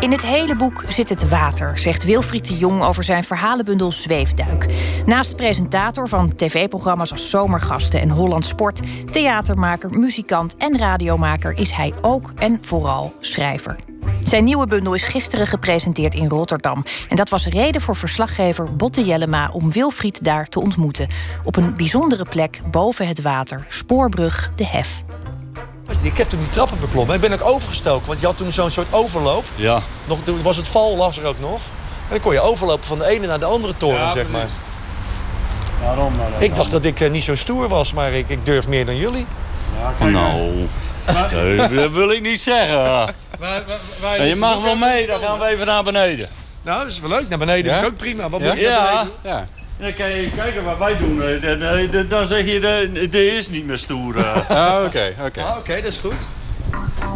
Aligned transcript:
In 0.00 0.12
het 0.12 0.22
hele 0.22 0.56
boek 0.56 0.84
zit 0.88 1.08
het 1.08 1.28
water, 1.28 1.78
zegt 1.78 2.04
Wilfried 2.04 2.46
de 2.46 2.56
Jong 2.56 2.82
over 2.82 3.04
zijn 3.04 3.24
verhalenbundel 3.24 3.92
Zweefduik. 3.92 4.66
Naast 5.06 5.36
presentator 5.36 6.08
van 6.08 6.34
tv-programma's 6.34 7.12
als 7.12 7.30
Zomergasten 7.30 8.00
en 8.00 8.10
Holland 8.10 8.44
Sport, 8.44 8.80
theatermaker, 9.12 9.90
muzikant 9.90 10.56
en 10.56 10.78
radiomaker 10.78 11.58
is 11.58 11.70
hij 11.70 11.92
ook 12.00 12.32
en 12.38 12.58
vooral 12.60 13.12
schrijver. 13.20 13.76
Zijn 14.22 14.44
nieuwe 14.44 14.66
bundel 14.66 14.94
is 14.94 15.06
gisteren 15.06 15.46
gepresenteerd 15.46 16.14
in 16.14 16.28
Rotterdam. 16.28 16.84
En 17.08 17.16
dat 17.16 17.28
was 17.28 17.46
reden 17.46 17.80
voor 17.80 17.96
verslaggever 17.96 18.76
Botte 18.76 19.04
Jellema 19.04 19.50
om 19.52 19.70
Wilfried 19.70 20.24
daar 20.24 20.48
te 20.48 20.60
ontmoeten. 20.60 21.08
Op 21.44 21.56
een 21.56 21.76
bijzondere 21.76 22.24
plek 22.24 22.60
boven 22.70 23.08
het 23.08 23.22
water, 23.22 23.66
spoorbrug 23.68 24.52
De 24.56 24.66
Hef. 24.66 25.02
Ik 26.02 26.16
heb 26.16 26.28
toen 26.28 26.38
die 26.38 26.48
trappen 26.48 26.80
beklommen 26.80 27.14
en 27.14 27.20
ben 27.20 27.32
ik 27.32 27.44
overgestoken. 27.44 28.06
Want 28.06 28.20
je 28.20 28.26
had 28.26 28.36
toen 28.36 28.52
zo'n 28.52 28.70
soort 28.70 28.86
overloop. 28.90 29.44
Ja. 29.54 29.80
Nog, 30.04 30.18
toen 30.24 30.42
was 30.42 30.56
het 30.56 30.68
val, 30.68 30.96
las 30.96 31.18
er 31.18 31.26
ook 31.26 31.40
nog. 31.40 31.60
En 31.60 32.08
dan 32.16 32.20
kon 32.20 32.32
je 32.32 32.40
overlopen 32.40 32.86
van 32.86 32.98
de 32.98 33.06
ene 33.06 33.26
naar 33.26 33.38
de 33.38 33.44
andere 33.44 33.74
toren, 33.76 33.98
Ja, 34.00 34.12
zeg 34.12 34.28
maar. 34.28 34.46
Waarom? 35.84 36.12
Ik 36.38 36.54
dacht 36.54 36.70
dat 36.70 36.84
ik 36.84 37.00
eh, 37.00 37.10
niet 37.10 37.24
zo 37.24 37.36
stoer 37.36 37.68
was, 37.68 37.92
maar 37.92 38.12
ik, 38.12 38.28
ik 38.28 38.46
durf 38.46 38.68
meer 38.68 38.86
dan 38.86 38.96
jullie. 38.96 39.26
Nou, 40.12 40.68
nee, 41.32 41.74
dat 41.74 41.90
wil 41.90 42.10
ik 42.10 42.22
niet 42.22 42.40
zeggen. 42.40 42.78
Ja, 44.00 44.22
je 44.22 44.36
mag 44.36 44.62
wel 44.62 44.76
mee, 44.76 45.06
dan 45.06 45.20
gaan 45.20 45.38
we 45.38 45.46
even 45.46 45.66
naar 45.66 45.82
beneden. 45.82 46.28
Nou, 46.62 46.82
dat 46.82 46.92
is 46.92 47.00
wel 47.00 47.10
leuk. 47.10 47.28
Naar 47.28 47.38
beneden 47.38 47.64
Ja? 47.64 47.72
vind 47.72 47.86
ik 47.86 47.92
ook 47.92 47.96
prima. 47.98 48.28
Wat 48.28 48.40
Ja? 48.42 49.06
Ja. 49.22 49.46
Ja. 49.80 49.86
Dan 49.86 49.94
kan 49.94 50.08
je 50.10 50.30
kijken 50.36 50.64
wat 50.64 50.78
wij 50.78 50.96
doen. 50.98 51.22
Eh, 51.22 51.42
dan- 51.60 51.90
dan- 51.90 52.08
Dan 52.08 52.26
zeg 52.26 52.44
je, 52.46 52.60
de- 52.60 52.90
dit 52.92 53.14
is 53.14 53.48
niet 53.48 53.66
meer 53.66 53.78
stoer. 53.78 54.16
eh. 54.16 54.50
Ah, 54.56 54.84
oké, 54.84 55.14
oké. 55.26 55.42
Ah, 55.42 55.56
Oké, 55.58 55.74
dat 55.74 55.92
is 55.92 55.98
goed. 55.98 56.12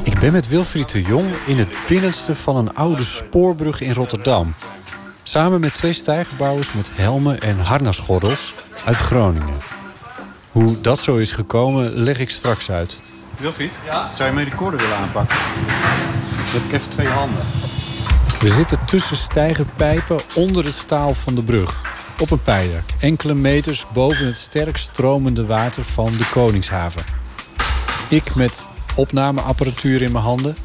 Ik 0.03 0.19
ben 0.19 0.33
met 0.33 0.49
Wilfried 0.49 0.93
de 0.93 1.03
Jong 1.03 1.31
in 1.47 1.59
het 1.59 1.69
binnenste 1.89 2.35
van 2.35 2.57
een 2.57 2.75
oude 2.75 3.05
spoorbrug 3.05 3.81
in 3.81 3.93
Rotterdam. 3.93 4.55
Samen 5.23 5.61
met 5.61 5.75
twee 5.75 5.93
stijgerbouwers 5.93 6.73
met 6.73 6.89
helmen 6.93 7.41
en 7.41 7.59
harnasgordels 7.59 8.55
uit 8.85 8.97
Groningen. 8.97 9.57
Hoe 10.51 10.81
dat 10.81 10.99
zo 10.99 11.17
is 11.17 11.31
gekomen, 11.33 11.91
leg 11.93 12.19
ik 12.19 12.31
straks 12.31 12.71
uit. 12.71 13.01
Wilfried, 13.37 13.73
zou 14.17 14.29
je 14.29 14.35
mee 14.35 14.45
de 14.45 14.55
koorden 14.55 14.81
willen 14.81 14.97
aanpakken? 14.97 15.37
Dan 16.27 16.61
heb 16.61 16.63
ik 16.65 16.73
even 16.73 16.91
twee 16.91 17.07
handen. 17.09 17.41
We 18.41 18.49
zitten 18.49 18.79
tussen 18.87 19.17
stijgerpijpen 19.17 20.19
onder 20.35 20.65
het 20.65 20.75
staal 20.75 21.15
van 21.15 21.35
de 21.35 21.45
brug. 21.45 21.81
Op 22.19 22.31
een 22.31 22.43
pijler, 22.43 22.83
enkele 22.99 23.35
meters 23.35 23.87
boven 23.93 24.27
het 24.27 24.37
sterk 24.37 24.77
stromende 24.77 25.47
water 25.47 25.85
van 25.85 26.07
de 26.17 26.29
Koningshaven. 26.31 27.03
Ik 28.09 28.35
met 28.35 28.69
opnameapparatuur 28.95 30.03
in 30.03 30.13
mijn 30.13 30.25
handen. 30.25 30.57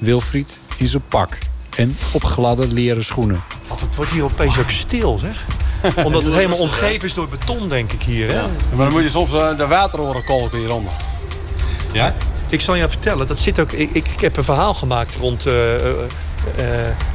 Wilfried 0.00 0.60
in 0.76 0.86
zijn 0.86 1.02
pak. 1.08 1.38
En 1.76 1.96
op 2.12 2.24
gladde 2.24 2.68
leren 2.68 3.04
schoenen. 3.04 3.42
Want 3.68 3.80
het 3.80 3.96
wordt 3.96 4.10
hier 4.10 4.24
opeens 4.24 4.58
ook 4.58 4.70
stil, 4.70 5.18
zeg. 5.18 5.44
Omdat 6.06 6.22
het 6.22 6.34
helemaal 6.34 6.58
omgeven 6.58 7.08
is 7.08 7.14
door 7.14 7.28
beton, 7.28 7.68
denk 7.68 7.92
ik 7.92 8.02
hier. 8.02 8.32
Hè? 8.32 8.40
Maar 8.74 8.86
dan 8.86 8.92
moet 8.92 9.02
je 9.02 9.08
soms 9.08 9.32
eh, 9.32 9.56
de 9.56 9.66
water 9.66 9.98
horen 9.98 10.24
kolken 10.24 10.58
hieronder. 10.58 10.92
Ja? 11.92 12.14
Ik 12.50 12.60
zal 12.60 12.74
je 12.74 12.88
vertellen, 12.88 13.26
dat 13.26 13.38
zit 13.38 13.60
ook, 13.60 13.72
ik, 13.72 13.90
ik, 13.92 14.06
heb 14.20 14.36
een 14.36 14.44
verhaal 14.44 14.74
gemaakt 14.74 15.14
rond. 15.14 15.46
eh, 15.46 15.74
eh, 15.74 15.94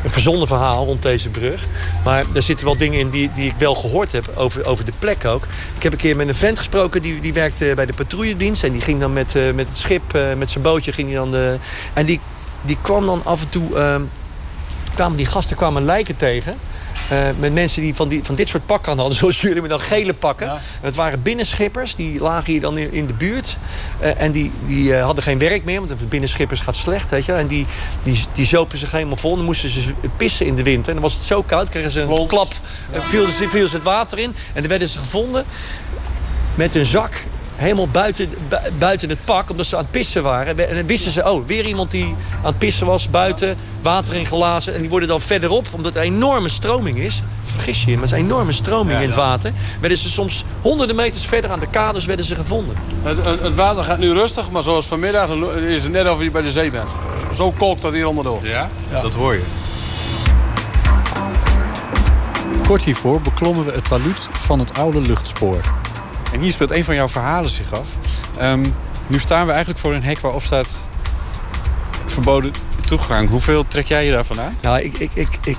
een 0.04 0.12
verzonnen 0.12 0.48
verhaal 0.48 0.86
rond 0.86 1.02
deze 1.02 1.30
brug. 1.30 1.66
Maar 2.04 2.26
er 2.34 2.42
zitten 2.42 2.66
wel 2.66 2.78
dingen 2.78 3.00
in 3.00 3.10
die, 3.10 3.30
die 3.36 3.50
ik 3.50 3.56
wel 3.58 3.76
gehoord 3.76 4.12
heb 4.12 4.32
over, 4.36 4.66
over 4.66 4.86
de 4.86 4.92
plek 5.00 5.26
ook. 5.26 5.48
Ik 5.76 5.84
heb 5.84 5.92
een 5.92 5.98
keer 5.98 6.16
met 6.16 6.28
een 6.28 6.36
vent 6.36 6.58
gesproken 6.58 7.02
die, 7.02 7.22
die 7.22 7.34
werkte 7.34 7.72
bij 7.76 7.86
de 7.86 7.94
patrouilledienst. 7.94 8.64
En 8.64 8.72
die 8.72 8.82
ging 8.82 9.00
dan 9.00 9.14
met, 9.14 9.36
eh, 9.36 9.52
met 9.52 9.70
het 9.70 9.78
schip, 9.78 10.14
eh, 10.16 10.34
met 10.38 10.52
zijn 10.52 10.64
bootje, 10.64 10.92
ging 10.92 11.08
hij 11.08 11.18
dan. 11.18 11.32
De, 11.32 11.58
en 11.94 12.06
die, 12.06 12.20
die 12.62 12.78
kwam 12.82 13.06
dan 13.06 13.22
af 13.24 13.42
en 13.42 13.50
toe. 13.50 13.76
eh, 13.76 13.96
kwamen 14.94 15.18
die 15.18 15.26
gasten 15.26 15.56
kwamen 15.56 15.86
lijken 15.86 16.16
tegen. 16.16 16.58
Eh, 17.10 17.18
met 17.40 17.54
mensen 17.54 17.82
die 17.82 17.96
van, 17.96 18.08
die 18.08 18.24
van 18.24 18.36
dit 18.36 18.50
soort 18.50 18.66
pakken 18.66 18.92
aan 18.92 18.98
hadden, 18.98 19.18
zoals 19.20 19.42
jullie, 19.42 19.62
met 19.62 19.70
dan 19.70 19.80
gele 19.80 20.14
pakken. 20.14 20.48
En 20.50 20.60
het 20.82 20.96
waren 20.96 21.22
binnenschippers, 21.22 21.96
die 21.96 22.20
lagen 22.20 22.52
hier 22.52 22.62
dan 22.62 22.78
in, 22.78 22.92
in 22.92 23.06
de 23.08 23.14
buurt. 23.14 23.58
Eh, 24.00 24.22
en 24.22 24.32
die, 24.32 24.52
die 24.66 24.96
eh, 24.96 25.04
hadden 25.04 25.24
geen 25.24 25.38
werk 25.40 25.64
meer, 25.64 25.78
want 25.86 26.00
de 26.00 26.06
binnenschippers 26.06 26.60
gaat 26.60 26.76
slecht, 26.76 27.10
weet 27.10 27.26
je. 27.26 27.34
En 27.34 27.48
die, 27.48 27.66
die, 28.04 28.26
die 28.34 28.46
zopen 28.46 28.78
zich 28.78 28.92
helemaal 28.92 29.18
vol. 29.18 29.36
Dan 29.36 29.46
moesten 29.46 29.70
ze 29.70 29.94
pissen 30.18 30.46
in 30.46 30.56
de 30.56 30.64
winter. 30.64 30.88
En 30.88 30.94
dan 30.94 31.04
was 31.04 31.14
het 31.14 31.24
zo 31.24 31.44
koud, 31.44 31.70
kregen 31.70 31.92
ze 31.92 32.02
een 32.02 32.28
klap. 32.28 32.54
En 32.92 33.04
viel, 33.04 33.30
ze- 33.30 33.48
viel 33.50 33.68
ze 33.68 33.76
het 33.76 33.84
water 33.84 34.20
in. 34.20 34.36
En 34.54 34.60
dan 34.62 34.68
werden 34.70 34.90
ze 34.90 34.98
gevonden 34.98 35.46
met 36.56 36.76
een 36.76 36.86
zak 36.86 37.24
helemaal 37.56 37.88
buiten, 37.88 38.30
bu- 38.50 38.58
buiten 38.80 39.10
het 39.10 39.26
pak, 39.26 39.50
omdat 39.50 39.66
ze 39.66 39.76
aan 39.76 39.82
het 39.82 39.92
pissen 39.92 40.24
waren. 40.24 40.70
En 40.70 40.76
dan 40.76 40.86
wisten 40.86 41.12
ze, 41.12 41.32
oh, 41.32 41.46
weer 41.48 41.66
iemand 41.66 41.92
die 41.92 42.06
aan 42.38 42.46
het 42.46 42.58
pissen 42.58 42.86
was, 42.88 43.10
buiten, 43.10 43.58
water 43.82 44.16
in 44.16 44.26
glazen. 44.26 44.74
En 44.74 44.80
die 44.82 44.90
worden 44.90 45.08
dan 45.08 45.22
verderop, 45.22 45.68
omdat 45.72 45.96
er 45.96 46.02
een 46.02 46.14
enorme 46.14 46.50
stroming 46.50 46.98
is. 46.98 47.24
Vergis 47.46 47.84
je 47.84 47.90
je, 47.90 47.96
maar 47.98 48.06
het 48.06 48.14
is 48.14 48.20
een 48.20 48.26
enorme 48.26 48.52
stroming 48.52 49.00
in 49.00 49.08
het 49.08 49.16
water. 49.16 49.52
Werden 49.80 49.98
ze 49.98 50.10
soms 50.10 50.44
honderden 50.62 50.96
meters 50.96 51.26
verder 51.26 51.52
aan 51.52 51.60
de 51.60 51.68
kaders 51.70 52.06
werden 52.06 52.26
ze 52.26 52.36
gevonden. 52.36 52.76
Het, 53.04 53.26
het, 53.26 53.42
het 53.42 53.56
water 53.56 53.84
gaat 53.84 53.98
nu 54.00 54.14
rustig, 54.14 54.52
maar 54.52 54.64
zoals 54.64 54.86
vanmiddag 54.86 55.30
is 55.68 55.84
het 55.84 55.92
net 55.92 56.10
of 56.10 56.24
je 56.24 56.32
bij 56.32 56.42
de 56.42 56.52
zee 56.52 56.72
bent. 56.72 56.90
Zo 57.36 57.52
kolkt 57.52 57.82
dat 57.82 57.94
hier 57.94 58.08
onderdoor. 58.08 58.40
Ja? 58.44 58.70
Dat 59.02 59.14
hoor 59.14 59.34
je. 59.34 59.44
Kort 62.68 62.84
hiervoor 62.84 63.22
beklommen 63.22 63.66
we 63.66 63.72
het 63.72 63.86
talud 63.86 64.28
van 64.32 64.60
het 64.60 64.78
oude 64.78 65.02
luchtspoor. 65.02 65.62
En 66.34 66.40
hier 66.40 66.52
speelt 66.52 66.72
een 66.72 66.84
van 66.84 66.96
jouw 66.96 67.08
verhalen 67.08 67.50
zich 67.50 67.74
af. 67.74 67.88
Ehm, 68.38 68.66
nu 69.08 69.20
staan 69.20 69.46
we 69.46 69.52
eigenlijk 69.52 69.80
voor 69.80 69.94
een 69.94 70.04
hek 70.04 70.20
waarop 70.20 70.44
staat 70.44 70.90
verboden 72.06 72.52
toegang. 72.86 73.30
Hoeveel 73.30 73.68
trek 73.68 73.88
jij 73.88 74.06
je 74.06 74.12
daarvan 74.12 74.42
aan? 74.42 74.58
Nou, 74.62 74.80
ik, 74.80 74.98
ik, 74.98 75.12
ik, 75.14 75.40
ik, 75.44 75.58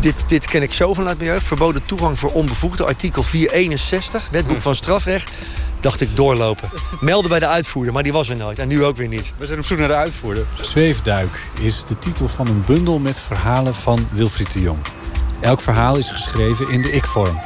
dit, 0.00 0.14
dit 0.26 0.46
ken 0.46 0.62
ik 0.62 0.72
zo 0.72 0.94
vanuit 0.94 1.18
mijn 1.18 1.30
jeugd. 1.30 1.46
Verboden 1.46 1.84
toegang 1.84 2.18
voor 2.18 2.32
onbevoegden, 2.32 2.86
artikel 2.86 3.22
461, 3.22 4.28
wetboek 4.30 4.60
van 4.60 4.74
strafrecht. 4.74 5.30
Dacht 5.80 6.00
ik 6.00 6.16
doorlopen. 6.16 6.70
Melden 7.00 7.30
bij 7.30 7.38
de 7.38 7.46
uitvoerder, 7.46 7.92
maar 7.92 8.02
die 8.02 8.12
was 8.12 8.28
er 8.28 8.36
nooit. 8.36 8.58
En 8.58 8.68
nu 8.68 8.84
ook 8.84 8.96
weer 8.96 9.08
niet. 9.08 9.32
We 9.36 9.46
zijn 9.46 9.58
op 9.58 9.64
zoek 9.64 9.78
naar 9.78 9.88
de 9.88 9.94
uitvoerder. 9.94 10.46
Zweefduik 10.60 11.46
is 11.60 11.84
de 11.84 11.98
titel 11.98 12.28
van 12.28 12.46
een 12.46 12.62
bundel 12.66 12.98
met 12.98 13.18
verhalen 13.18 13.74
van 13.74 14.08
Wilfried 14.10 14.52
de 14.52 14.60
Jong. 14.60 14.78
Elk 15.40 15.60
verhaal 15.60 15.96
is 15.96 16.10
geschreven 16.10 16.70
in 16.70 16.82
de 16.82 16.90
ik-vorm. 16.90 17.40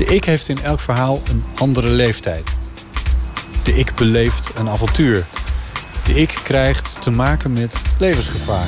De 0.00 0.06
ik 0.06 0.24
heeft 0.24 0.48
in 0.48 0.62
elk 0.62 0.80
verhaal 0.80 1.22
een 1.30 1.44
andere 1.54 1.88
leeftijd. 1.88 2.56
De 3.62 3.74
ik 3.74 3.94
beleeft 3.94 4.50
een 4.58 4.68
avontuur. 4.68 5.26
De 6.04 6.14
ik 6.14 6.40
krijgt 6.42 7.02
te 7.02 7.10
maken 7.10 7.52
met 7.52 7.80
levensgevaar. 7.98 8.66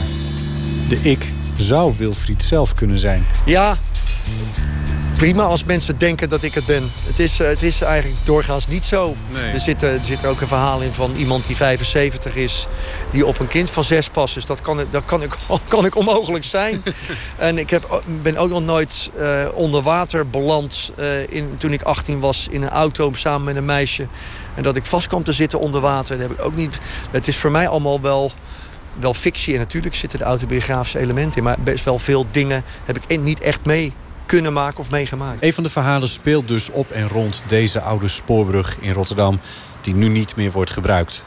De 0.88 0.96
ik 0.96 1.26
zou 1.58 1.94
Wilfried 1.98 2.42
zelf 2.42 2.74
kunnen 2.74 2.98
zijn. 2.98 3.24
Ja, 3.44 3.76
prima 5.22 5.42
als 5.42 5.64
mensen 5.64 5.98
denken 5.98 6.28
dat 6.28 6.42
ik 6.42 6.54
het 6.54 6.66
ben. 6.66 6.90
Het 7.06 7.18
is, 7.18 7.40
eh, 7.40 7.48
het 7.48 7.62
is 7.62 7.80
eigenlijk 7.80 8.24
doorgaans 8.24 8.66
niet 8.66 8.84
zo. 8.84 9.16
Nee. 9.30 9.52
Er, 9.52 9.60
zit, 9.60 9.82
eh, 9.82 9.92
er 9.92 10.04
zit 10.04 10.22
er 10.22 10.28
ook 10.28 10.40
een 10.40 10.48
verhaal 10.48 10.80
in 10.80 10.92
van 10.92 11.14
iemand 11.14 11.46
die 11.46 11.56
75 11.56 12.36
is... 12.36 12.66
die 13.10 13.26
op 13.26 13.38
een 13.38 13.48
kind 13.48 13.70
van 13.70 13.84
zes 13.84 14.08
past. 14.08 14.34
Dus 14.34 14.44
dat 14.44 14.60
kan, 14.60 14.80
dat 14.90 15.04
kan, 15.04 15.22
ik, 15.22 15.36
kan 15.68 15.84
ik 15.84 15.96
onmogelijk 15.96 16.44
zijn. 16.44 16.82
en 17.36 17.58
ik 17.58 17.70
heb, 17.70 17.84
o- 17.90 18.00
ben 18.22 18.36
ook 18.36 18.48
nog 18.50 18.62
nooit 18.62 19.10
eh, 19.16 19.46
onder 19.54 19.82
water 19.82 20.28
beland... 20.28 20.92
eh, 20.96 21.28
in, 21.28 21.54
toen 21.58 21.72
ik 21.72 21.82
18 21.82 22.20
was 22.20 22.48
in 22.50 22.62
een 22.62 22.70
auto 22.70 23.12
samen 23.14 23.44
met 23.44 23.56
een 23.56 23.64
meisje... 23.64 24.06
en 24.54 24.62
dat 24.62 24.76
ik 24.76 24.84
vast 24.84 25.06
kwam 25.06 25.22
te 25.22 25.32
zitten 25.32 25.58
onder 25.58 25.80
water. 25.80 26.18
Dat 26.18 26.28
heb 26.28 26.38
ik 26.38 26.44
ook 26.44 26.54
niet... 26.54 26.78
Het 27.10 27.28
is 27.28 27.36
voor 27.36 27.50
mij 27.50 27.68
allemaal 27.68 28.00
wel 28.00 28.32
wel 29.00 29.14
fictie. 29.14 29.54
En 29.54 29.60
natuurlijk 29.60 29.94
zitten 29.94 30.20
er 30.20 30.26
autobiografische 30.26 30.98
elementen 30.98 31.36
in. 31.36 31.42
Maar 31.42 31.56
best 31.60 31.84
wel 31.84 31.98
veel 31.98 32.26
dingen 32.30 32.64
heb 32.84 32.98
ik 33.06 33.20
niet 33.20 33.40
echt 33.40 33.64
mee 33.64 33.92
kunnen 34.26 34.52
maken 34.52 34.78
of 34.78 34.90
meegemaakt. 34.90 35.42
Een 35.42 35.52
van 35.52 35.62
de 35.64 35.70
verhalen 35.70 36.08
speelt 36.08 36.48
dus 36.48 36.70
op 36.70 36.90
en 36.90 37.08
rond 37.08 37.42
deze 37.46 37.80
oude 37.80 38.08
spoorbrug 38.08 38.76
in 38.80 38.92
Rotterdam, 38.92 39.40
die 39.80 39.94
nu 39.94 40.08
niet 40.08 40.36
meer 40.36 40.52
wordt 40.52 40.70
gebruikt. 40.70 41.22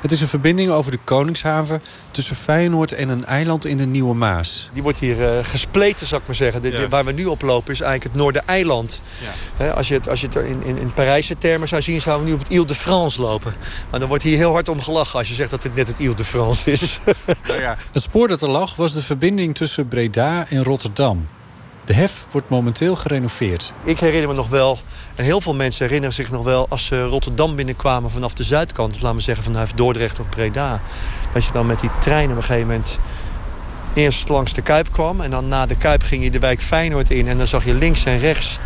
Het 0.00 0.12
is 0.12 0.20
een 0.20 0.28
verbinding 0.28 0.70
over 0.70 0.90
de 0.90 0.98
Koningshaven 1.04 1.82
tussen 2.10 2.36
Feyenoord 2.36 2.92
en 2.92 3.08
een 3.08 3.24
eiland 3.24 3.64
in 3.66 3.76
de 3.76 3.86
Nieuwe 3.86 4.14
Maas. 4.14 4.70
Die 4.72 4.82
wordt 4.82 4.98
hier 4.98 5.28
eh, 5.28 5.44
gespleten, 5.44 6.06
zou 6.06 6.20
ik 6.20 6.26
maar 6.26 6.36
zeggen. 6.36 6.62
De- 6.62 6.70
de- 6.70 6.78
Ja. 6.78 6.88
waar 6.88 7.04
we 7.04 7.12
nu 7.12 7.24
op 7.26 7.42
lopen 7.42 7.72
is 7.72 7.80
eigenlijk 7.80 8.12
het 8.14 8.22
Noordereiland. 8.22 9.00
Hè, 9.56 9.74
als 9.74 9.88
je 9.88 9.94
het, 9.94 10.08
als 10.08 10.20
je 10.20 10.26
het 10.26 10.34
er 10.36 10.44
in, 10.44 10.62
in, 10.64 10.78
in 10.78 10.92
Parijse 10.92 11.36
termen 11.36 11.68
zou 11.68 11.82
zien... 11.82 12.00
zouden 12.00 12.24
we 12.26 12.30
nu 12.32 12.36
op 12.38 12.42
het 12.44 12.52
Ile 12.52 12.64
de 12.66 12.74
France 12.74 13.20
lopen. 13.20 13.54
Maar 13.90 14.00
dan 14.00 14.08
wordt 14.08 14.22
hier 14.24 14.36
heel 14.36 14.52
hard 14.52 14.68
om 14.68 14.80
gelachen... 14.80 15.18
als 15.18 15.28
je 15.28 15.34
zegt 15.34 15.50
dat 15.50 15.62
dit 15.62 15.74
net 15.74 15.86
het 15.88 15.98
Ile 15.98 16.14
de 16.14 16.24
France 16.24 16.70
is. 16.70 17.00
Het 17.92 18.02
spoor 18.02 18.28
dat 18.28 18.42
er 18.42 18.48
lag 18.50 18.76
was 18.76 18.92
de 18.92 19.02
verbinding 19.02 19.54
tussen 19.54 19.88
Breda 19.88 20.46
en 20.48 20.64
Rotterdam. 20.64 21.28
De 21.88 21.94
hef 21.94 22.26
wordt 22.30 22.48
momenteel 22.48 22.96
gerenoveerd. 22.96 23.72
Ik 23.84 24.00
herinner 24.00 24.28
me 24.28 24.34
nog 24.34 24.48
wel, 24.48 24.78
en 25.14 25.24
heel 25.24 25.40
veel 25.40 25.54
mensen 25.54 25.84
herinneren 25.84 26.14
zich 26.14 26.30
nog 26.30 26.44
wel... 26.44 26.66
als 26.68 26.86
ze 26.86 27.04
Rotterdam 27.04 27.56
binnenkwamen 27.56 28.10
vanaf 28.10 28.34
de 28.34 28.42
zuidkant... 28.42 28.92
dus 28.92 29.02
laten 29.02 29.16
we 29.16 29.22
zeggen 29.22 29.44
vanuit 29.44 29.76
Dordrecht 29.76 30.20
of 30.20 30.28
Breda... 30.28 30.80
dat 31.32 31.44
je 31.44 31.52
dan 31.52 31.66
met 31.66 31.80
die 31.80 31.90
trein 32.00 32.30
op 32.30 32.36
een 32.36 32.42
gegeven 32.42 32.66
moment... 32.66 32.98
eerst 33.94 34.28
langs 34.28 34.52
de 34.52 34.62
Kuip 34.62 34.92
kwam... 34.92 35.20
en 35.20 35.30
dan 35.30 35.48
na 35.48 35.66
de 35.66 35.76
Kuip 35.76 36.02
ging 36.02 36.24
je 36.24 36.30
de 36.30 36.38
wijk 36.38 36.62
Feyenoord 36.62 37.10
in... 37.10 37.28
en 37.28 37.36
dan 37.36 37.46
zag 37.46 37.64
je 37.64 37.74
links 37.74 38.04
en 38.04 38.18
rechts 38.18 38.58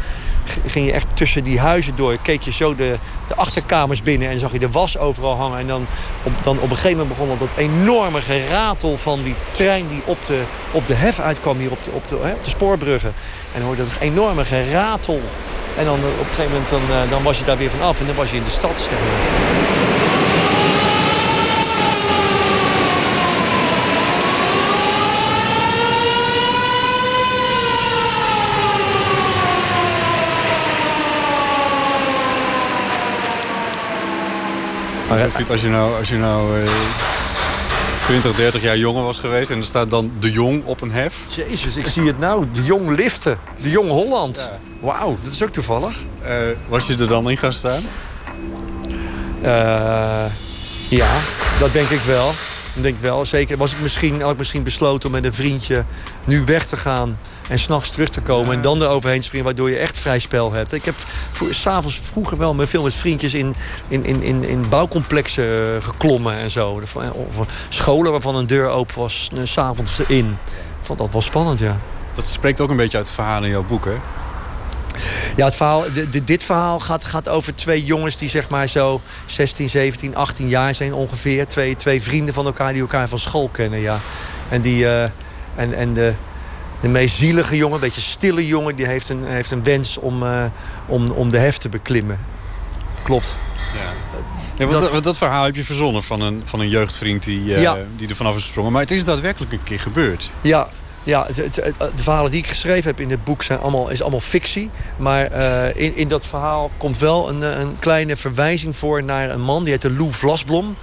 ging 0.67 0.87
je 0.87 0.93
echt 0.93 1.07
tussen 1.15 1.45
die 1.45 1.61
huizen 1.61 1.97
door. 1.97 2.17
Keek 2.23 2.43
je 2.43 2.53
zo 2.53 2.75
de, 2.75 2.99
de 3.29 3.35
achterkamers 3.35 4.03
binnen 4.03 4.29
en 4.29 4.39
zag 4.39 4.53
je 4.53 4.59
de 4.59 4.71
was 4.71 4.99
overal 4.99 5.37
hangen. 5.37 5.59
En 5.59 5.67
dan 5.67 5.87
op, 6.23 6.33
dan 6.43 6.57
op 6.57 6.71
een 6.71 6.77
gegeven 6.77 6.99
moment 6.99 7.09
begon 7.09 7.39
dat 7.39 7.49
enorme 7.57 8.23
geratel 8.23 8.97
van 8.97 9.23
die 9.23 9.35
trein 9.51 9.89
die 9.89 10.03
op 10.05 10.25
de, 10.25 10.43
op 10.73 10.87
de 10.87 10.95
hef 10.95 11.19
uitkwam 11.19 11.59
hier 11.59 11.71
op 11.71 11.85
de, 11.85 11.91
op 11.91 12.09
de, 12.09 12.19
hè, 12.23 12.33
op 12.33 12.45
de 12.45 12.51
spoorbruggen. 12.51 13.15
En 13.53 13.59
dan 13.59 13.63
hoorde 13.63 13.85
dat 13.85 13.97
enorme 14.01 14.45
geratel. 14.45 15.21
En 15.77 15.85
dan 15.85 15.99
op 15.99 16.19
een 16.19 16.27
gegeven 16.27 16.51
moment 16.51 16.69
dan, 16.69 16.81
dan 17.11 17.23
was 17.23 17.39
je 17.39 17.45
daar 17.45 17.59
weer 17.59 17.71
van 17.71 17.83
af 17.83 18.01
en 18.01 18.07
dan 18.07 18.17
was 18.17 18.31
je 18.31 18.37
in 18.37 18.45
de 18.45 18.51
stad. 18.51 18.89
Maar 35.13 35.51
als 35.51 35.61
je 35.61 35.69
nou, 35.69 35.99
als 35.99 36.09
je 36.09 36.17
nou 36.17 36.61
uh, 36.61 36.69
20, 38.07 38.37
30 38.37 38.63
jaar 38.63 38.77
jonger 38.77 39.03
was 39.03 39.19
geweest... 39.19 39.51
en 39.51 39.59
er 39.59 39.65
staat 39.65 39.91
dan 39.91 40.13
de 40.19 40.31
Jong 40.31 40.65
op 40.65 40.81
een 40.81 40.91
hef. 40.91 41.15
Jezus, 41.29 41.77
ik 41.77 41.87
zie 41.87 42.03
het 42.03 42.19
nou. 42.19 42.45
De 42.53 42.65
Jong 42.65 42.97
liften. 42.97 43.39
De 43.63 43.71
Jong 43.71 43.89
Holland. 43.89 44.51
Wauw, 44.81 45.19
dat 45.23 45.33
is 45.33 45.43
ook 45.43 45.51
toevallig. 45.51 45.97
Uh, 46.27 46.35
was 46.69 46.87
je 46.87 46.97
er 46.97 47.09
dan 47.09 47.31
in 47.31 47.37
gaan 47.37 47.53
staan? 47.53 47.81
Uh, 49.43 50.25
ja, 50.89 51.11
dat 51.59 51.73
denk 51.73 51.89
ik 51.89 52.01
wel. 52.01 52.27
Dat 52.75 52.83
denk 52.83 52.97
ik 52.97 53.03
wel. 53.03 53.25
Zeker 53.25 53.57
was 53.57 53.73
ik 53.73 53.81
misschien, 53.81 54.21
had 54.21 54.33
ik 54.33 54.39
misschien 54.39 54.63
besloten 54.63 55.09
om 55.09 55.15
met 55.15 55.25
een 55.25 55.35
vriendje 55.35 55.85
nu 56.25 56.43
weg 56.45 56.67
te 56.67 56.77
gaan 56.77 57.19
en 57.53 57.59
s'nachts 57.59 57.91
terug 57.91 58.09
te 58.09 58.21
komen 58.21 58.55
en 58.55 58.63
dan 58.63 58.83
eroverheen 58.83 59.23
springen... 59.23 59.47
waardoor 59.47 59.71
je 59.71 59.77
echt 59.77 59.99
vrij 59.99 60.19
spel 60.19 60.53
hebt. 60.53 60.73
Ik 60.73 60.85
heb 60.85 60.95
s'avonds 61.51 62.01
vroeger 62.03 62.39
wel 62.39 62.55
met 62.55 62.71
veel 62.71 62.83
met 62.83 62.95
vriendjes 62.95 63.35
in, 63.35 63.55
in, 63.89 64.05
in, 64.05 64.23
in, 64.23 64.45
in 64.45 64.69
bouwcomplexen 64.69 65.75
eh, 65.77 65.83
geklommen 65.83 66.35
en 66.35 66.51
zo. 66.51 66.83
Of 67.37 67.47
scholen 67.69 68.13
waarvan 68.13 68.37
een 68.37 68.47
deur 68.47 68.69
open 68.69 68.99
was, 68.99 69.31
eh, 69.35 69.41
s'avonds 69.45 69.99
erin. 69.99 70.37
Ik 70.81 70.87
vond 70.87 70.99
dat 70.99 71.13
wel 71.13 71.23
spannend, 71.23 71.59
ja. 71.59 71.81
Dat 72.15 72.27
spreekt 72.27 72.61
ook 72.61 72.71
een 72.71 72.77
beetje 72.77 72.97
uit 72.97 73.07
het 73.07 73.17
verhaal 73.17 73.43
in 73.45 73.51
jouw 73.51 73.65
boek, 73.65 73.85
hè? 73.85 73.97
Ja, 75.37 75.45
het 75.45 75.55
verhaal, 75.55 75.85
dit 76.25 76.43
verhaal 76.43 76.81
gaat, 76.81 77.05
gaat 77.05 77.29
over 77.29 77.55
twee 77.55 77.85
jongens 77.85 78.17
die 78.17 78.29
zeg 78.29 78.49
maar 78.49 78.69
zo 78.69 79.01
16, 79.27 79.69
17, 79.69 80.17
18 80.17 80.49
jaar 80.49 80.75
zijn 80.75 80.95
ongeveer. 80.95 81.47
Twee, 81.47 81.77
twee 81.77 82.03
vrienden 82.03 82.35
van 82.35 82.47
elkaar 82.47 82.73
die 82.73 82.83
elkaar 82.83 83.09
van 83.09 83.19
school 83.19 83.49
kennen, 83.49 83.81
ja. 83.81 84.01
En, 84.49 84.61
die, 84.61 84.85
uh, 84.85 85.03
en, 85.55 85.75
en 85.75 85.95
de, 85.95 86.15
de 86.83 86.89
meest 86.89 87.17
zielige 87.17 87.57
jongen, 87.57 87.75
een 87.75 87.81
beetje 87.81 88.01
stille 88.01 88.47
jongen... 88.47 88.77
die 88.77 88.87
heeft 88.87 89.09
een, 89.09 89.25
heeft 89.25 89.51
een 89.51 89.63
wens 89.63 89.99
om, 89.99 90.23
uh, 90.23 90.45
om, 90.87 91.11
om 91.11 91.31
de 91.31 91.39
hef 91.39 91.59
te 91.59 91.69
beklimmen. 91.69 92.19
Klopt. 93.03 93.37
Ja. 93.75 94.21
Ja, 94.57 94.67
want 94.67 94.93
dat, 94.93 95.05
dat, 95.05 95.17
verhaal 95.17 95.45
heb 95.45 95.57
je 95.57 95.65
verzonnen 95.65 96.03
van 96.03 96.21
een, 96.21 96.43
van 96.45 96.61
een 96.61 96.69
jeugdvriend 96.69 97.25
die, 97.25 97.41
uh, 97.41 97.63
ja. 97.63 97.77
die 97.97 98.09
er 98.09 98.17
vanaf 98.17 98.37
is 98.37 98.43
gesprongen. 98.43 98.73
Maar 98.73 98.81
het 98.81 98.91
is 98.91 99.05
daadwerkelijk 99.05 99.53
een 99.53 99.63
keer 99.63 99.81
gebeurd. 99.81 100.31
Ja, 100.41 100.69
ja, 101.03 101.27
het, 101.27 101.37
het, 101.37 101.75
de 101.97 102.03
verhalen 102.03 102.31
die 102.31 102.41
ik 102.41 102.47
geschreven 102.47 102.91
heb 102.91 103.01
in 103.01 103.11
het 103.11 103.25
boek 103.25 103.43
zijn 103.43 103.59
allemaal, 103.59 103.91
is 103.91 104.03
allemaal 104.03 104.21
fictie. 104.21 104.71
Maar 104.97 105.33
uh, 105.33 105.83
in, 105.83 105.97
in 105.97 106.09
dat 106.09 106.27
verhaal 106.27 106.71
komt 106.77 106.99
wel 106.99 107.29
een, 107.29 107.61
een 107.61 107.79
kleine 107.79 108.17
verwijzing 108.17 108.77
voor 108.77 109.05
naar 109.05 109.31
een 109.31 109.41
man. 109.41 109.63
Die 109.63 109.73
heette 109.73 109.93
Lou 109.93 110.13
Vlasblom. 110.13 110.77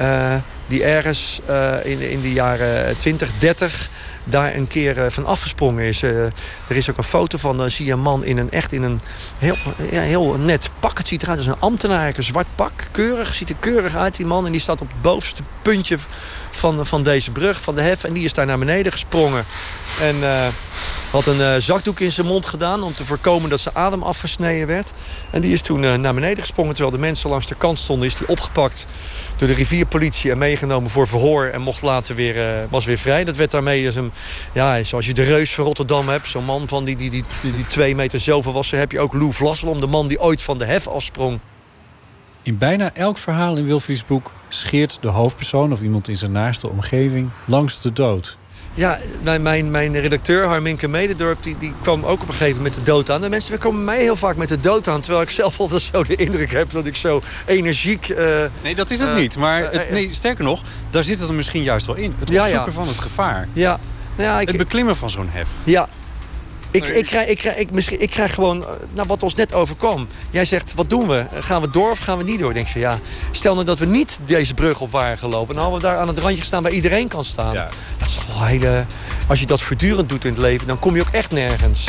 Uh, 0.00 0.34
die 0.66 0.84
ergens 0.84 1.40
uh, 1.50 1.74
in, 1.84 2.10
in 2.10 2.20
de 2.20 2.32
jaren 2.32 2.96
20, 2.96 3.38
30 3.38 3.90
daar 4.28 4.54
een 4.54 4.66
keer 4.68 5.12
van 5.12 5.26
afgesprongen 5.26 5.84
is. 5.84 6.02
Uh, 6.02 6.24
er 6.66 6.76
is 6.76 6.90
ook 6.90 6.96
een 6.96 7.02
foto 7.02 7.38
van, 7.38 7.56
dan 7.56 7.70
zie 7.70 7.86
je 7.86 7.92
een 7.92 8.00
man 8.00 8.24
in 8.24 8.38
een 8.38 8.50
echt 8.50 8.72
in 8.72 8.82
een 8.82 9.00
heel, 9.38 9.56
ja, 9.90 10.00
heel 10.00 10.38
net 10.38 10.70
pak. 10.80 10.98
Het 10.98 11.08
ziet 11.08 11.22
eruit 11.22 11.38
als 11.38 11.46
een 11.46 11.60
ambtenaar, 11.60 12.12
een 12.16 12.22
zwart 12.22 12.46
pak. 12.54 12.72
Keurig, 12.90 13.34
ziet 13.34 13.48
er 13.48 13.56
keurig 13.60 13.94
uit 13.94 14.16
die 14.16 14.26
man. 14.26 14.46
En 14.46 14.52
die 14.52 14.60
staat 14.60 14.80
op 14.80 14.88
het 14.88 15.02
bovenste 15.02 15.42
puntje 15.62 15.98
van, 16.50 16.86
van 16.86 17.02
deze 17.02 17.30
brug, 17.30 17.60
van 17.60 17.74
de 17.74 17.82
hef. 17.82 18.04
En 18.04 18.12
die 18.12 18.24
is 18.24 18.32
daar 18.32 18.46
naar 18.46 18.58
beneden 18.58 18.92
gesprongen. 18.92 19.44
En 20.00 20.16
uh, 20.16 20.46
had 21.10 21.26
een 21.26 21.38
uh, 21.38 21.54
zakdoek 21.56 22.00
in 22.00 22.12
zijn 22.12 22.26
mond 22.26 22.46
gedaan 22.46 22.82
om 22.82 22.92
te 22.94 23.04
voorkomen 23.04 23.50
dat 23.50 23.60
zijn 23.60 23.74
adem 23.74 24.02
afgesneden 24.02 24.66
werd. 24.66 24.92
En 25.30 25.40
die 25.40 25.52
is 25.52 25.62
toen 25.62 25.82
uh, 25.82 25.94
naar 25.94 26.14
beneden 26.14 26.42
gesprongen 26.42 26.74
terwijl 26.74 26.96
de 26.96 27.02
mensen 27.02 27.30
langs 27.30 27.46
de 27.46 27.54
kant 27.54 27.78
stonden. 27.78 28.06
Is 28.06 28.14
die 28.14 28.28
opgepakt 28.28 28.86
door 29.36 29.48
de 29.48 29.54
rivierpolitie 29.54 30.30
en 30.30 30.38
meegenomen 30.38 30.90
voor 30.90 31.08
verhoor. 31.08 31.44
En 31.46 31.60
mocht 31.60 31.82
later 31.82 32.14
weer, 32.14 32.66
was 32.70 32.84
weer 32.84 32.98
vrij. 32.98 33.24
Dat 33.24 33.36
werd 33.36 33.50
daarmee 33.50 33.86
als 33.86 33.96
een, 33.96 34.12
ja, 34.52 34.82
zoals 34.82 35.06
je 35.06 35.14
de 35.14 35.22
reus 35.22 35.54
van 35.54 35.64
Rotterdam 35.64 36.08
hebt. 36.08 36.26
Zo'n 36.26 36.44
man 36.44 36.68
van 36.68 36.84
die, 36.84 36.96
die, 36.96 37.10
die, 37.10 37.24
die, 37.40 37.52
die 37.52 37.66
twee 37.66 37.94
meter 37.94 38.20
zoveel 38.20 38.52
was. 38.52 38.70
heb 38.70 38.92
je 38.92 39.00
ook 39.00 39.14
Lou 39.14 39.32
Vlasselom, 39.32 39.80
de 39.80 39.86
man 39.86 40.08
die 40.08 40.20
ooit 40.20 40.42
van 40.42 40.58
de 40.58 40.64
hef 40.64 40.86
afsprong. 40.86 41.40
In 42.42 42.58
bijna 42.58 42.90
elk 42.94 43.16
verhaal 43.16 43.56
in 43.56 43.66
Wilfrieds 43.66 44.04
boek 44.04 44.32
scheert 44.48 44.98
de 45.00 45.08
hoofdpersoon 45.08 45.72
of 45.72 45.80
iemand 45.80 46.08
in 46.08 46.16
zijn 46.16 46.32
naaste 46.32 46.68
omgeving 46.68 47.30
langs 47.44 47.80
de 47.80 47.92
dood. 47.92 48.38
Ja, 48.78 48.98
mijn, 49.40 49.70
mijn 49.70 50.00
redacteur 50.00 50.44
Harminke 50.44 50.88
Mededorp 50.88 51.42
die, 51.42 51.56
die 51.58 51.72
kwam 51.82 52.04
ook 52.04 52.22
op 52.22 52.28
een 52.28 52.34
gegeven 52.34 52.56
moment 52.56 52.76
met 52.76 52.84
de 52.84 52.90
dood 52.90 53.10
aan. 53.10 53.20
De 53.20 53.28
mensen 53.28 53.58
komen 53.58 53.84
mij 53.84 54.00
heel 54.00 54.16
vaak 54.16 54.36
met 54.36 54.48
de 54.48 54.60
dood 54.60 54.88
aan. 54.88 55.00
Terwijl 55.00 55.22
ik 55.22 55.30
zelf 55.30 55.60
altijd 55.60 55.82
zo 55.82 56.04
de 56.04 56.16
indruk 56.16 56.52
heb 56.52 56.70
dat 56.70 56.86
ik 56.86 56.96
zo 56.96 57.22
energiek... 57.46 58.08
Uh, 58.08 58.18
nee, 58.62 58.74
dat 58.74 58.90
is 58.90 59.00
het 59.00 59.08
uh, 59.08 59.14
niet. 59.14 59.36
Maar 59.36 59.62
uh, 59.62 59.70
het, 59.70 59.90
nee, 59.90 60.14
sterker 60.14 60.44
nog, 60.44 60.62
daar 60.90 61.04
zit 61.04 61.18
het 61.18 61.28
er 61.28 61.34
misschien 61.34 61.62
juist 61.62 61.86
wel 61.86 61.94
in. 61.94 62.14
Het 62.18 62.28
opzoeken 62.28 62.50
ja, 62.50 62.64
ja. 62.64 62.70
van 62.70 62.86
het 62.86 62.98
gevaar. 62.98 63.48
Ja. 63.52 63.78
Nou 64.16 64.28
ja 64.28 64.40
ik, 64.40 64.48
het 64.48 64.56
beklimmen 64.56 64.96
van 64.96 65.10
zo'n 65.10 65.28
hef. 65.30 65.48
Ja, 65.64 65.88
ik, 66.70 66.86
ik, 66.86 67.04
krijg, 67.04 67.28
ik, 67.28 67.38
krijg, 67.38 67.56
ik, 67.56 67.70
misschien, 67.70 68.00
ik 68.00 68.10
krijg 68.10 68.34
gewoon 68.34 68.64
nou, 68.92 69.06
wat 69.08 69.22
ons 69.22 69.34
net 69.34 69.54
overkwam. 69.54 70.06
Jij 70.30 70.44
zegt, 70.44 70.74
wat 70.74 70.90
doen 70.90 71.08
we? 71.08 71.26
Gaan 71.38 71.60
we 71.60 71.68
door 71.70 71.90
of 71.90 71.98
gaan 71.98 72.18
we 72.18 72.24
niet 72.24 72.38
door? 72.38 72.48
Ik 72.48 72.54
denk 72.54 72.68
van 72.68 72.80
ja, 72.80 72.98
stel 73.30 73.54
nou 73.54 73.66
dat 73.66 73.78
we 73.78 73.86
niet 73.86 74.18
deze 74.26 74.54
brug 74.54 74.80
op 74.80 74.90
waren 74.90 75.18
gelopen... 75.18 75.54
dan 75.54 75.62
hadden 75.62 75.80
we 75.80 75.86
daar 75.86 75.96
aan 75.98 76.08
het 76.08 76.18
randje 76.18 76.40
gestaan 76.40 76.62
waar 76.62 76.72
iedereen 76.72 77.08
kan 77.08 77.24
staan. 77.24 77.52
Ja. 77.52 77.68
Dat 77.98 78.08
is 78.08 78.14
toch 78.14 78.26
wel 78.26 78.44
hele... 78.44 78.84
Als 79.28 79.40
je 79.40 79.46
dat 79.46 79.62
voortdurend 79.62 80.08
doet 80.08 80.24
in 80.24 80.30
het 80.30 80.40
leven, 80.40 80.66
dan 80.66 80.78
kom 80.78 80.94
je 80.94 81.00
ook 81.00 81.12
echt 81.12 81.30
nergens. 81.30 81.86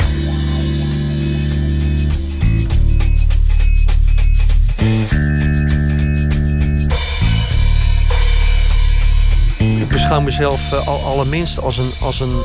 Ik 9.58 9.88
beschouw 9.88 10.20
mezelf 10.20 10.72
uh, 10.72 10.86
al, 10.86 11.04
allerminst 11.04 11.58
als 11.58 11.78
een, 11.78 11.90
als 12.00 12.20
een 12.20 12.42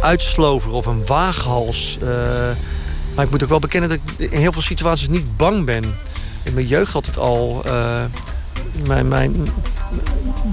uitslover 0.00 0.70
of 0.70 0.86
een 0.86 1.06
waaghals. 1.06 1.98
Uh, 2.02 2.08
maar 3.14 3.24
ik 3.24 3.30
moet 3.30 3.42
ook 3.42 3.48
wel 3.48 3.58
bekennen 3.58 3.88
dat 3.88 3.98
ik 3.98 4.30
in 4.30 4.38
heel 4.38 4.52
veel 4.52 4.62
situaties 4.62 5.08
niet 5.08 5.36
bang 5.36 5.64
ben. 5.64 5.84
In 6.42 6.54
mijn 6.54 6.66
jeugd 6.66 6.92
had 6.92 7.06
het 7.06 7.18
al. 7.18 7.62
Uh, 7.66 8.04
mijn, 8.86 9.08
mijn, 9.08 9.48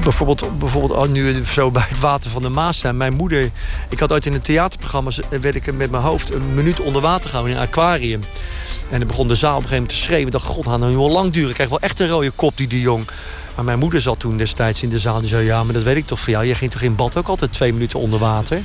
bijvoorbeeld, 0.03 0.59
bijvoorbeeld 0.59 0.99
oh, 0.99 1.07
nu 1.07 1.43
zo 1.45 1.71
bij 1.71 1.85
het 1.87 1.99
water 1.99 2.29
van 2.31 2.41
de 2.41 2.49
Maas 2.49 2.79
zijn. 2.79 2.97
Mijn 2.97 3.13
moeder, 3.13 3.51
ik 3.89 3.99
had 3.99 4.11
uit 4.11 4.25
in 4.25 4.33
een 4.33 4.41
theaterprogramma, 4.41 5.11
werd 5.41 5.55
ik 5.55 5.73
met 5.73 5.91
mijn 5.91 6.03
hoofd 6.03 6.33
een 6.33 6.53
minuut 6.53 6.79
onder 6.79 7.01
water 7.01 7.29
gehouden 7.29 7.55
in 7.55 7.61
een 7.61 7.67
aquarium. 7.67 8.21
En 8.89 8.99
dan 8.99 9.07
begon 9.07 9.27
de 9.27 9.35
zaal 9.35 9.55
op 9.55 9.61
een 9.61 9.67
gegeven 9.67 9.83
moment 9.83 9.99
te 9.99 10.05
schreeuwen. 10.05 10.25
Ik 10.25 10.31
dacht, 10.31 10.45
god, 10.45 10.65
nou 10.65 11.11
lang 11.11 11.33
duren. 11.33 11.49
Ik 11.49 11.55
krijg 11.55 11.69
wel 11.69 11.79
echt 11.79 11.99
een 11.99 12.07
rode 12.07 12.31
kop, 12.31 12.57
die, 12.57 12.67
die 12.67 12.81
jong. 12.81 13.05
Maar 13.55 13.65
mijn 13.65 13.79
moeder 13.79 14.01
zat 14.01 14.19
toen 14.19 14.37
destijds 14.37 14.83
in 14.83 14.89
de 14.89 14.99
zaal. 14.99 15.19
Die 15.19 15.29
zei, 15.29 15.45
ja, 15.45 15.63
maar 15.63 15.73
dat 15.73 15.83
weet 15.83 15.95
ik 15.95 16.05
toch 16.05 16.19
van 16.19 16.33
jou. 16.33 16.45
Je 16.45 16.55
ging 16.55 16.71
toch 16.71 16.81
in 16.81 16.95
bad 16.95 17.17
ook 17.17 17.27
altijd 17.27 17.53
twee 17.53 17.73
minuten 17.73 17.99
onder 17.99 18.19
water? 18.19 18.61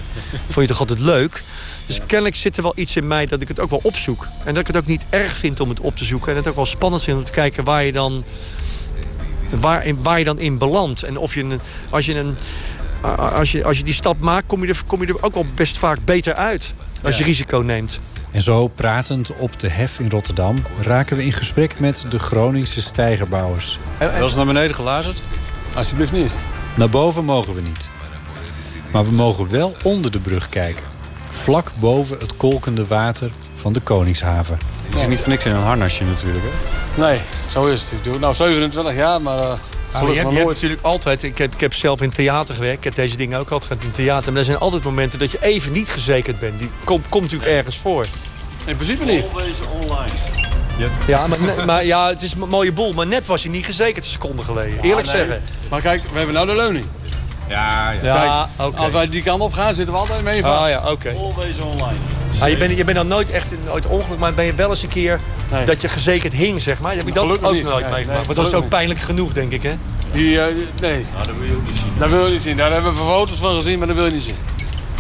Vond 0.49 0.67
je 0.67 0.67
toch 0.67 0.81
altijd 0.81 0.99
leuk? 0.99 1.43
Dus 1.87 2.01
kennelijk 2.07 2.37
zit 2.37 2.57
er 2.57 2.63
wel 2.63 2.73
iets 2.75 2.97
in 2.97 3.07
mij 3.07 3.27
dat 3.27 3.41
ik 3.41 3.49
het 3.49 3.61
ook 3.61 3.71
wel 3.71 3.81
opzoek. 3.83 4.27
En 4.45 4.55
dat 4.55 4.61
ik 4.61 4.67
het 4.67 4.77
ook 4.77 4.87
niet 4.87 5.05
erg 5.11 5.37
vind 5.37 5.61
om 5.61 5.69
het 5.69 5.81
op 5.81 5.97
te 5.97 6.05
zoeken. 6.05 6.31
En 6.31 6.37
het 6.37 6.49
ook 6.49 6.55
wel 6.55 6.67
spannend 6.67 7.03
vind 7.03 7.19
om 7.19 7.25
te 7.25 7.33
kijken 7.33 7.65
waar 7.65 7.85
je 7.85 7.93
dan, 7.93 8.25
waar, 9.61 9.85
waar 10.03 10.19
je 10.19 10.25
dan 10.25 10.39
in 10.39 10.59
belandt. 10.59 11.03
En 11.03 11.17
of 11.17 11.35
je 11.35 11.43
een, 11.43 11.61
als 11.91 12.07
je 12.07 12.19
een 12.19 12.37
als 13.17 13.53
je, 13.53 13.65
als 13.65 13.77
je 13.77 13.85
die 13.85 13.95
stap 13.95 14.21
maakt, 14.21 14.47
kom 14.47 14.63
je, 14.63 14.69
er, 14.69 14.81
kom 14.87 15.01
je 15.01 15.07
er 15.07 15.23
ook 15.23 15.35
wel 15.35 15.47
best 15.55 15.79
vaak 15.79 15.99
beter 16.05 16.35
uit. 16.35 16.75
Als 17.05 17.19
je 17.19 17.25
risico 17.25 17.59
neemt. 17.59 18.01
En 18.31 18.43
zo, 18.43 18.69
pratend 18.69 19.37
op 19.37 19.61
de 19.61 19.69
hef 19.69 19.99
in 19.99 20.11
Rotterdam... 20.11 20.65
raken 20.81 21.17
we 21.17 21.25
in 21.25 21.33
gesprek 21.33 21.81
met 21.81 22.05
de 22.09 22.19
Groningse 22.19 22.83
stijgerbouwers. 22.83 23.79
Wel 23.99 24.23
eens 24.23 24.35
naar 24.35 24.47
beneden 24.47 24.75
gelazerd? 24.75 25.23
Alsjeblieft 25.77 26.13
niet. 26.13 26.31
Naar 26.75 26.89
boven 26.89 27.25
mogen 27.25 27.55
we 27.55 27.61
niet. 27.61 27.91
Maar 28.93 29.05
we 29.05 29.13
mogen 29.13 29.51
wel 29.51 29.77
onder 29.83 30.11
de 30.11 30.21
brug 30.21 30.49
kijken. 30.49 30.83
Vlak 31.31 31.73
boven 31.79 32.19
het 32.19 32.37
kolkende 32.37 32.87
water 32.87 33.31
van 33.55 33.73
de 33.73 33.81
Koningshaven. 33.81 34.59
Je 34.91 34.97
zit 34.97 35.09
niet 35.09 35.21
voor 35.21 35.29
niks 35.29 35.45
in 35.45 35.53
een 35.53 35.63
harnasje 35.63 36.05
natuurlijk, 36.05 36.45
hè? 36.45 37.03
Nee, 37.07 37.21
zo 37.51 37.65
is 37.65 37.83
het. 37.83 37.93
Ik 37.93 38.05
doe 38.05 38.19
nou 38.19 38.35
27 38.35 38.95
jaar, 38.95 39.23
maar... 39.23 39.39
Uh... 39.39 39.53
je, 39.93 39.97
hebt, 39.99 40.31
je 40.31 40.37
hebt 40.37 40.49
natuurlijk 40.49 40.83
altijd, 40.83 41.23
ik 41.23 41.39
heb, 41.39 41.55
ik 41.55 41.61
heb 41.61 41.75
zelf 41.75 42.01
in 42.01 42.11
theater 42.11 42.55
gewerkt. 42.55 42.79
Ik 42.79 42.85
heb 42.85 42.95
deze 42.95 43.17
dingen 43.17 43.39
ook 43.39 43.51
altijd 43.51 43.85
in 43.85 43.91
theater. 43.91 44.31
Maar 44.31 44.41
er 44.41 44.47
zijn 44.47 44.59
altijd 44.59 44.85
momenten 44.85 45.19
dat 45.19 45.31
je 45.31 45.39
even 45.41 45.73
niet 45.73 45.89
gezekerd 45.89 46.39
bent. 46.39 46.59
Die 46.59 46.71
komt, 46.85 47.09
komt 47.09 47.23
natuurlijk 47.23 47.51
ergens 47.51 47.77
voor. 47.77 48.07
In 48.65 48.77
principe 48.77 49.05
niet. 49.05 49.25
Always 49.33 49.55
online. 49.83 50.13
Ja, 51.07 51.27
maar, 51.27 51.39
maar, 51.67 51.85
ja, 51.85 52.09
het 52.09 52.23
is 52.23 52.33
een 52.33 52.49
mooie 52.49 52.73
boel. 52.73 52.93
Maar 52.93 53.07
net 53.07 53.27
was 53.27 53.43
je 53.43 53.49
niet 53.49 53.65
gezekerd 53.65 54.05
een 54.05 54.11
seconde 54.11 54.43
geleden. 54.43 54.83
Eerlijk 54.83 55.07
nee. 55.07 55.17
zeggen. 55.17 55.43
Maar 55.71 55.81
kijk, 55.81 56.03
we 56.11 56.17
hebben 56.17 56.35
nou 56.35 56.47
de 56.47 56.57
leuning. 56.57 56.85
Ja, 57.49 57.91
ja. 57.91 58.01
ja 58.03 58.49
Kijk, 58.57 58.69
okay. 58.69 58.83
als 58.85 58.93
wij 58.93 59.09
die 59.09 59.23
kant 59.23 59.41
op 59.41 59.53
gaan, 59.53 59.75
zitten 59.75 59.95
we 59.95 60.01
altijd 60.01 60.23
mee 60.23 60.43
vast. 60.43 60.63
Ah, 60.63 60.69
ja, 60.69 60.91
oké. 60.91 61.15
Always 61.17 61.59
online. 61.59 61.99
Ah, 62.43 62.49
je, 62.49 62.57
bent, 62.57 62.77
je 62.77 62.85
bent 62.85 62.97
dan 62.97 63.07
nooit 63.07 63.31
echt 63.31 63.53
in 63.53 63.59
ooit 63.71 63.87
ongeluk, 63.87 64.19
maar 64.19 64.35
ben 64.35 64.45
je 64.45 64.55
wel 64.55 64.71
eens 64.71 64.83
een 64.83 64.89
keer 64.89 65.21
dat 65.65 65.81
je 65.83 65.89
gezekerd 65.89 66.33
hing, 66.33 66.61
zeg 66.61 66.81
maar. 66.81 66.95
Heb 66.95 67.07
je 67.07 67.13
dat 67.13 67.23
Gelukkig 67.23 67.49
ook 67.49 67.55
niet. 67.55 67.63
nooit 67.63 67.75
Nee, 67.85 67.91
meegemaakt? 67.93 68.19
nee, 68.19 68.27
Want 68.27 68.39
dat 68.39 68.47
is 68.47 68.55
ook 68.65 68.69
pijnlijk 68.69 69.01
genoeg, 69.01 69.33
denk 69.33 69.53
ik, 69.53 69.63
hè? 69.63 69.73
Die, 70.13 70.41
eh, 70.41 70.47
nee. 70.81 71.05
Nou, 71.15 71.27
dat 71.27 71.37
wil 71.39 71.47
je 71.47 71.55
ook 71.57 71.67
niet 71.67 71.77
zien. 71.79 71.93
Dat 71.99 72.11
wil 72.11 72.27
je 72.27 72.33
niet 72.33 72.43
zien. 72.43 72.57
Daar 72.57 72.71
hebben 72.73 72.93
we 72.93 72.99
foto's 72.99 73.37
van 73.37 73.55
gezien, 73.55 73.79
maar 73.79 73.87
dat 73.87 73.97
wil 73.97 74.05
je 74.07 74.13
niet 74.13 74.23
zien. 74.23 74.37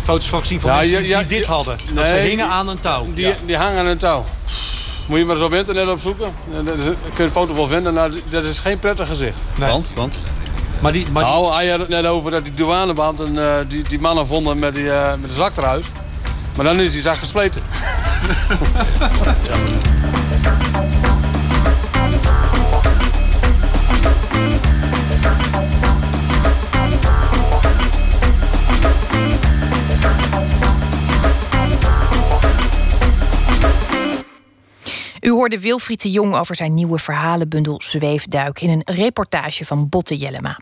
Foto's 0.04 0.28
van 0.28 0.40
gezien 0.40 0.60
van 0.60 0.70
Ja, 0.70 0.76
mensen 0.76 1.02
ja, 1.02 1.08
ja, 1.08 1.18
die 1.18 1.26
dit 1.28 1.46
ja. 1.46 1.52
hadden. 1.52 1.76
Dat 1.94 2.06
ze 2.06 2.14
hingen 2.14 2.36
die- 2.36 2.54
aan 2.54 2.68
een 2.68 2.80
touw. 2.80 3.06
Die, 3.14 3.34
die 3.46 3.56
hangen 3.56 3.78
aan 3.78 3.86
een 3.86 3.98
touw. 3.98 4.24
Moet 5.06 5.18
je 5.18 5.24
maar 5.24 5.36
eens 5.36 5.44
op 5.44 5.52
internet 5.54 5.88
opzoeken. 5.88 6.28
En 6.54 6.64
daar 6.64 6.74
is- 6.74 6.84
kun 6.84 6.92
je 7.16 7.22
de 7.24 7.30
foto 7.30 7.54
wel 7.54 7.68
vinden. 7.68 7.94
Nou, 7.94 8.12
dat 8.28 8.44
is 8.44 8.58
geen 8.58 8.78
prettig 8.78 9.06
gezicht. 9.08 9.38
Nee. 9.58 9.70
Want? 9.70 9.92
Want? 9.94 10.20
Maar 10.80 10.92
die, 10.92 11.06
maar 11.12 11.22
die- 11.24 11.32
Nou, 11.32 11.54
hij 11.54 11.68
had 11.68 11.78
het 11.78 11.88
net 11.88 12.06
over 12.06 12.30
dat 12.30 12.44
die 12.44 12.54
douaneband 12.54 13.20
en 13.20 13.38
eh, 13.38 13.54
die, 13.68 13.82
die 13.82 14.00
mannen 14.00 14.26
vonden 14.26 14.58
met, 14.58 14.74
die, 14.74 14.90
eh, 14.90 15.10
met 15.20 15.30
de 15.30 15.36
zak 15.36 15.56
eruit. 15.56 15.86
Maar 16.60 16.74
dan 16.74 16.80
is 16.80 16.92
die 16.92 17.02
zak 17.02 17.16
gespleten. 17.16 17.62
U 35.20 35.30
hoorde 35.30 35.60
Wilfried 35.60 36.02
de 36.02 36.10
Jong 36.10 36.34
over 36.34 36.54
zijn 36.54 36.74
nieuwe 36.74 36.98
verhalenbundel 36.98 37.80
Zweefduik 37.82 38.60
in 38.60 38.70
een 38.70 38.94
reportage 38.94 39.64
van 39.64 39.88
Botte 39.88 40.16
Jellema. 40.16 40.58